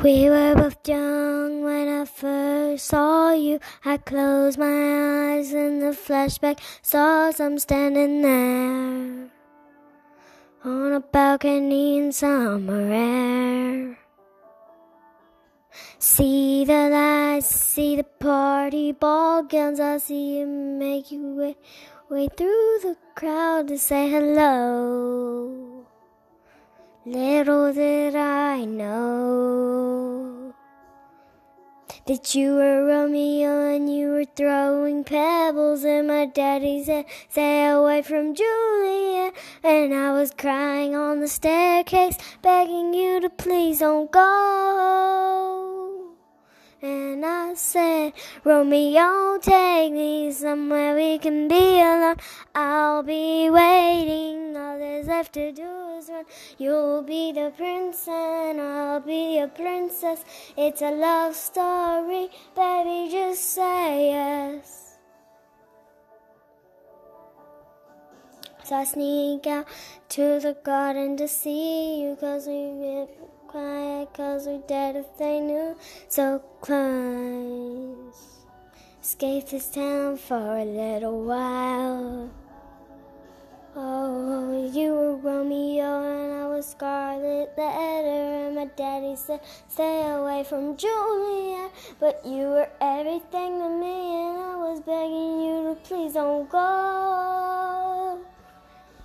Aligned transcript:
We 0.00 0.30
were 0.30 0.54
both 0.54 0.86
young 0.86 1.64
when 1.64 1.88
I 1.88 2.04
first 2.04 2.86
saw 2.86 3.32
you. 3.32 3.58
I 3.84 3.96
closed 3.96 4.56
my 4.56 5.34
eyes 5.34 5.52
in 5.52 5.80
the 5.80 5.90
flashback, 5.90 6.60
saw 6.82 7.32
some 7.32 7.58
standing 7.58 8.22
there 8.22 9.28
on 10.64 10.92
a 10.92 11.00
balcony 11.00 11.98
in 11.98 12.12
summer 12.12 12.92
air. 12.92 13.98
See 15.98 16.64
the 16.64 16.90
lights, 16.90 17.48
see 17.48 17.96
the 17.96 18.04
party 18.04 18.92
ball 18.92 19.42
gowns. 19.42 19.80
I 19.80 19.98
see 19.98 20.38
you 20.38 20.46
make 20.46 21.10
your 21.10 21.34
way, 21.34 21.56
way 22.08 22.28
through 22.36 22.78
the 22.84 22.96
crowd 23.16 23.66
to 23.66 23.76
say 23.76 24.08
hello. 24.08 25.77
Little 27.10 27.72
did 27.72 28.14
I 28.14 28.66
know 28.66 30.52
that 32.06 32.34
you 32.34 32.56
were 32.56 32.84
Romeo 32.84 33.74
and 33.74 33.90
you 33.90 34.10
were 34.10 34.26
throwing 34.26 35.04
pebbles 35.04 35.84
and 35.84 36.08
my 36.08 36.26
daddy 36.26 36.84
said, 36.84 37.06
stay 37.30 37.66
away 37.66 38.02
from 38.02 38.34
Juliet. 38.34 39.32
And 39.64 39.94
I 39.94 40.12
was 40.12 40.32
crying 40.36 40.94
on 40.94 41.20
the 41.20 41.28
staircase, 41.28 42.18
begging 42.42 42.92
you 42.92 43.20
to 43.20 43.30
please 43.30 43.78
don't 43.78 44.12
go. 44.12 46.14
And 46.82 47.24
I 47.24 47.54
said, 47.54 47.97
Romeo, 48.44 49.38
take 49.38 49.92
me 49.92 50.32
somewhere 50.32 50.94
we 50.94 51.18
can 51.18 51.48
be 51.48 51.80
alone. 51.80 52.16
I'll 52.54 53.02
be 53.02 53.50
waiting. 53.50 54.56
All 54.56 54.78
there's 54.78 55.06
left 55.06 55.32
to 55.34 55.52
do 55.52 55.96
is 55.98 56.08
run. 56.08 56.24
You'll 56.58 57.02
be 57.02 57.32
the 57.32 57.52
prince 57.56 58.06
and 58.08 58.60
I'll 58.60 59.00
be 59.00 59.38
a 59.38 59.48
princess. 59.48 60.24
It's 60.56 60.82
a 60.82 60.90
love 60.90 61.34
story, 61.34 62.28
baby, 62.54 63.10
just 63.10 63.54
say 63.54 64.10
yes. 64.10 64.98
So 68.64 68.76
I 68.76 68.84
sneak 68.84 69.46
out 69.46 69.66
to 70.10 70.40
the 70.40 70.54
garden 70.62 71.16
to 71.16 71.26
see 71.26 72.02
you, 72.02 72.16
cause 72.16 72.46
we 72.46 73.06
quiet, 73.48 74.12
cause 74.12 74.46
we're 74.46 74.62
dead 74.68 74.94
if 74.94 75.16
they 75.18 75.40
knew. 75.40 75.74
So 76.08 76.40
close. 76.60 78.44
Escape 79.02 79.48
this 79.48 79.70
town 79.70 80.18
for 80.18 80.58
a 80.58 80.64
little 80.64 81.24
while. 81.24 82.30
Oh, 83.74 84.70
you 84.74 84.92
were 84.92 85.16
Romeo 85.16 86.02
and 86.02 86.42
I 86.42 86.46
was 86.46 86.66
Scarlet 86.66 87.50
Letter, 87.56 88.46
and 88.46 88.56
my 88.56 88.66
daddy 88.76 89.16
said, 89.16 89.40
Stay 89.68 90.10
away 90.10 90.44
from 90.44 90.76
Juliet. 90.76 91.70
But 91.98 92.20
you 92.26 92.48
were 92.54 92.68
everything 92.80 93.60
to 93.60 93.68
me, 93.70 93.96
and 94.26 94.38
I 94.38 94.56
was 94.56 94.80
begging 94.80 95.40
you 95.42 95.74
to 95.74 95.76
please 95.84 96.12
don't 96.12 96.50
go. 96.50 96.97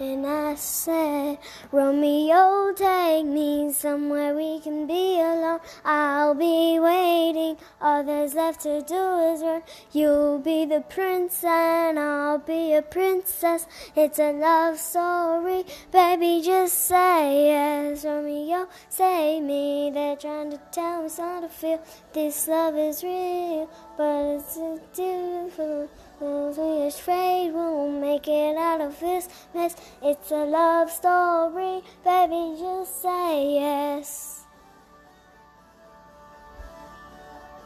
And 0.00 0.24
I 0.24 0.54
said, 0.54 1.38
Romeo, 1.72 2.72
take 2.72 3.26
me 3.26 3.72
somewhere 3.72 4.32
we 4.32 4.60
can 4.60 4.86
be 4.86 5.18
alone. 5.20 5.58
I'll 5.84 6.34
be 6.34 6.78
waiting. 6.78 7.56
All 7.80 8.04
there's 8.04 8.34
left 8.34 8.60
to 8.60 8.80
do 8.82 9.18
is 9.32 9.42
run. 9.42 9.62
You'll 9.90 10.38
be 10.38 10.66
the 10.66 10.82
prince 10.82 11.42
and 11.42 11.98
I'll 11.98 12.38
be 12.38 12.74
a 12.74 12.82
princess. 12.82 13.66
It's 13.96 14.20
a 14.20 14.30
love 14.30 14.78
story. 14.78 15.64
Baby, 15.90 16.42
just 16.44 16.86
say 16.86 17.46
yes. 17.46 18.04
Romeo, 18.04 18.47
save 18.88 19.42
me. 19.42 19.90
They're 19.92 20.16
trying 20.16 20.50
to 20.50 20.60
tell 20.72 21.04
us 21.04 21.18
how 21.18 21.40
to 21.40 21.48
feel. 21.48 21.82
This 22.12 22.48
love 22.48 22.76
is 22.76 23.02
real, 23.02 23.70
but 23.96 24.36
it's 24.36 24.54
so 24.54 24.80
difficult. 24.94 25.90
We're 26.20 26.88
afraid 26.88 27.48
we 27.48 27.60
won't 27.60 28.00
make 28.00 28.26
it 28.26 28.56
out 28.56 28.80
of 28.80 28.98
this 28.98 29.28
mess. 29.54 29.76
It's 30.02 30.30
a 30.32 30.44
love 30.44 30.90
story, 30.90 31.82
baby. 32.04 32.56
Just 32.58 33.02
say 33.02 33.54
yes. 33.54 34.42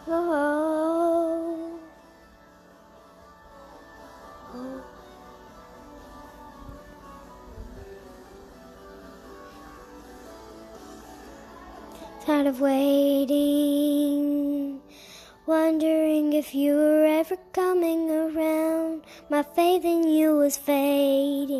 Oh. 0.06 1.71
Tired 12.24 12.46
of 12.46 12.60
waiting. 12.60 14.12
Wondering 15.44 16.32
if 16.32 16.54
you 16.54 16.74
were 16.74 17.04
ever 17.04 17.34
coming 17.52 18.08
around. 18.08 19.02
My 19.28 19.42
faith 19.42 19.84
in 19.84 20.08
you 20.08 20.36
was 20.36 20.56
fading. 20.56 21.52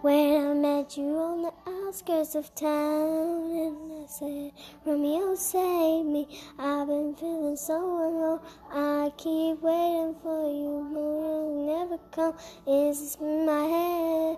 When 0.00 0.46
I 0.46 0.54
met 0.54 0.96
you 0.96 1.18
on 1.18 1.42
the 1.42 1.52
outskirts 1.66 2.36
of 2.36 2.54
town, 2.54 3.50
and 3.50 4.04
I 4.04 4.06
said, 4.06 4.52
Romeo, 4.84 5.34
save 5.34 6.04
me. 6.04 6.28
I've 6.56 6.86
been 6.86 7.16
feeling 7.16 7.56
so 7.56 7.74
alone. 7.74 8.40
I 8.70 9.10
keep 9.16 9.60
waiting 9.60 10.14
for 10.22 10.46
you, 10.46 10.86
but 10.92 11.00
you'll 11.00 11.66
never 11.66 11.98
come. 12.12 12.36
It's 12.64 13.16
in 13.16 13.44
my 13.44 13.64
head? 13.64 14.36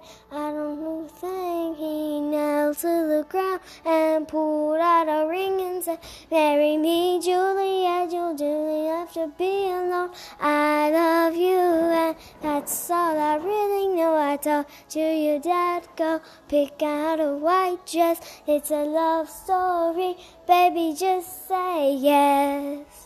And 3.84 4.28
pulled 4.28 4.80
out 4.80 5.08
a 5.08 5.28
ring 5.28 5.60
and 5.60 5.82
said, 5.82 5.98
Marry 6.30 6.76
me, 6.76 7.20
Juliet. 7.20 8.12
You'll 8.12 8.34
really 8.34 8.88
have 8.88 9.12
to 9.14 9.32
be 9.38 9.69
alone. 9.69 10.10
I 10.41 10.91
love 10.91 11.36
you, 11.36 11.58
and 11.58 12.16
that's 12.42 12.91
all 12.91 13.19
I 13.19 13.36
really 13.36 13.88
know. 13.88 14.16
I 14.16 14.36
told 14.36 14.66
you 14.92 15.04
your 15.04 15.38
dad 15.38 15.88
go 15.96 16.20
pick 16.48 16.82
out 16.82 17.20
a 17.20 17.32
white 17.32 17.86
dress. 17.86 18.20
It's 18.46 18.70
a 18.70 18.84
love 18.84 19.28
story, 19.28 20.16
baby. 20.46 20.94
Just 20.98 21.48
say 21.48 21.94
yes. 21.94 23.06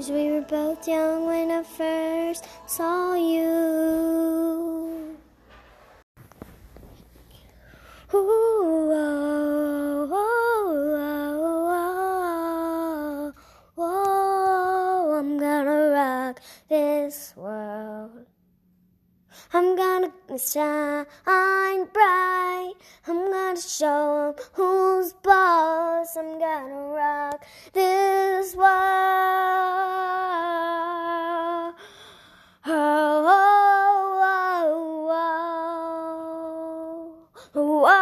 Cause 0.00 0.10
we 0.10 0.30
were 0.30 0.40
both 0.40 0.88
young 0.88 1.26
when 1.26 1.50
I 1.50 1.62
first 1.62 2.46
saw 2.66 3.14
you. 3.14 3.44
Ooh, 8.14 8.88
oh, 8.94 10.08
oh, 10.10 10.10
oh, 10.10 10.94
oh, 11.76 13.32
oh, 13.76 13.84
oh 15.12 15.16
I'm 15.18 15.38
gonna 15.38 15.90
rock 15.90 16.40
this 16.70 17.34
world. 17.36 18.24
I'm 19.52 19.76
gonna 19.76 20.10
shine 20.38 21.04
bright. 21.92 22.72
I'm 23.06 23.19
show 23.60 24.34
who's 24.54 25.12
boss. 25.12 26.16
I'm 26.16 26.38
gonna 26.38 26.92
rock 26.94 27.44
this 27.72 28.54
world. 28.54 28.70
Oh, 32.66 33.24
oh, 33.26 34.20
oh, 37.54 37.94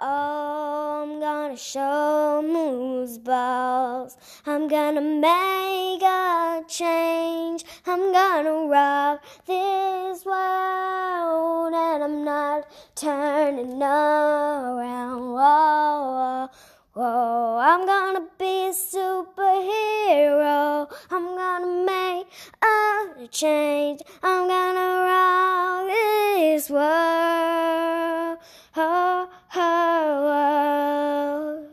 oh. 0.00 1.02
I'm 1.02 1.20
gonna 1.20 1.56
show 1.56 2.42
who's 2.42 3.18
boss. 3.18 4.16
I'm 4.46 4.68
gonna 4.68 5.00
make 5.00 6.02
a 6.02 6.64
change. 6.68 7.64
I'm 7.86 8.12
gonna 8.12 8.66
rock 8.66 9.24
this 9.46 10.24
world, 10.24 11.74
and 11.74 12.02
I'm 12.02 12.24
not 12.24 12.66
turning 13.02 13.82
around. 13.82 15.34
Whoa, 15.34 15.98
whoa, 16.14 16.48
whoa. 16.94 17.58
I'm 17.58 17.84
gonna 17.84 18.28
be 18.38 18.68
a 18.68 18.72
superhero. 18.72 20.62
I'm 21.10 21.26
gonna 21.34 21.84
make 21.84 22.28
a 22.62 23.26
change. 23.26 24.02
I'm 24.22 24.46
gonna 24.46 24.90
rock 25.10 25.88
this 25.90 26.70
world. 26.70 28.38
Oh, 28.76 29.28
oh, 29.56 30.28
oh. 30.38 31.66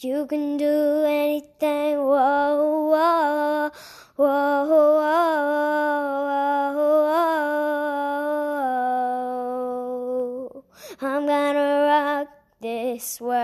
You 0.00 0.26
can 0.26 0.58
do 0.58 1.04
anything. 1.06 1.96
Whoa, 1.96 2.90
whoa, 2.92 3.70
whoa, 4.16 4.66
whoa, 4.68 5.29
gonna 11.40 11.70
rock 11.90 12.28
this 12.60 13.06
world. 13.20 13.40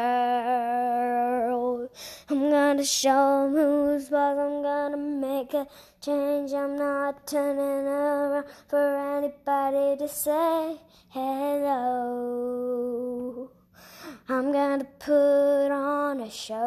I'm 2.28 2.42
gonna 2.50 2.84
show 2.84 3.44
'em 3.44 3.52
who's 3.56 4.06
boss. 4.10 4.36
I'm 4.46 4.56
gonna 4.68 5.02
make 5.28 5.52
a 5.54 5.64
change. 6.06 6.52
I'm 6.52 6.74
not 6.76 7.14
turning 7.26 7.86
around 7.86 8.44
for 8.70 8.86
anybody 9.14 9.86
to 10.00 10.08
say 10.24 10.60
hello. 11.16 11.80
I'm 14.28 14.46
gonna 14.58 14.88
put 15.06 15.68
on 15.70 16.20
a 16.20 16.30
show. 16.30 16.66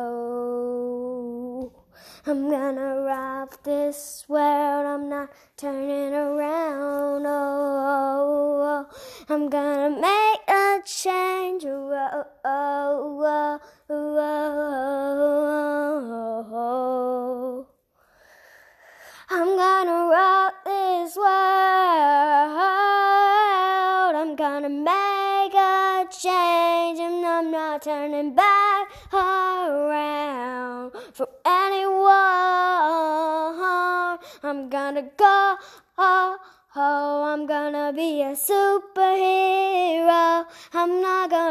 I'm 2.25 2.41
gonna 2.55 2.89
rock 3.13 3.51
this 3.63 4.01
world. 4.27 4.85
I'm 4.93 5.05
not 5.15 5.29
turning 5.57 6.13
around. 6.25 7.23
Oh, 7.25 7.69
oh, 7.95 8.61
oh. 8.71 8.83
I'm 9.31 9.43
gonna 9.49 9.89
make 9.91 10.18
change. 10.89 11.65
I'm 19.31 19.55
gonna 19.55 20.09
rock 20.09 20.53
this 20.65 21.15
world. 21.15 21.29
I'm 24.15 24.35
gonna 24.35 24.69
make 24.69 25.53
a 25.53 26.07
change, 26.09 26.99
and 26.99 27.23
I'm 27.25 27.51
not 27.51 27.83
turning 27.83 28.33
back 28.33 28.89
around 29.13 30.93
for 31.13 31.27
anyone. 31.45 32.09
I'm 34.41 34.69
gonna 34.69 35.03
go. 35.15 35.57
Oh, 35.97 36.37
oh, 36.75 37.23
I'm 37.23 37.45
gonna 37.45 37.93
be 37.93 38.23
a 38.23 38.31
superhero 38.31 40.28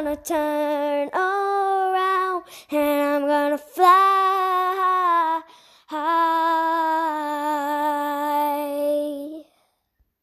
gonna 0.05 0.15
turn 0.15 1.09
around 1.13 2.45
and 2.71 3.03
I'm 3.03 3.27
gonna 3.27 3.59
fly. 3.59 4.18